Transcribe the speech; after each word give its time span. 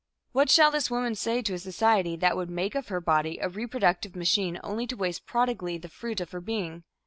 What 0.31 0.49
shall 0.49 0.71
this 0.71 0.89
woman 0.89 1.13
say 1.13 1.43
to 1.43 1.53
a 1.53 1.59
society 1.59 2.15
that 2.15 2.35
would 2.35 2.49
make 2.49 2.73
of 2.73 2.87
her 2.87 2.99
body 2.99 3.37
a 3.39 3.47
reproductive 3.47 4.15
machine 4.15 4.59
only 4.63 4.87
to 4.87 4.95
waste 4.95 5.27
prodigally 5.27 5.77
the 5.77 5.89
fruit 5.89 6.19
of 6.19 6.31
her 6.31 6.41
being? 6.41 6.85